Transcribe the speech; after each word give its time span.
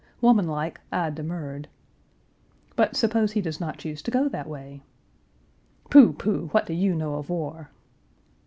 Womanlike, 0.19 0.81
I 0.91 1.11
demurred. 1.11 1.67
'But, 2.75 2.95
suppose 2.95 3.33
he 3.33 3.41
does 3.41 3.59
not 3.61 3.77
choose 3.77 4.01
to 4.01 4.09
go 4.09 4.27
that 4.29 4.47
way?' 4.47 4.81
'Pooh, 5.91 6.13
pooh! 6.13 6.47
what 6.53 6.65
do 6.65 6.73
you 6.73 6.95
know 6.95 7.17
of 7.17 7.29
war?' 7.29 7.69